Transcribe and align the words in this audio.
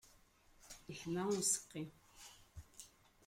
Iḥma 0.91 1.23
useqqi. 1.37 1.83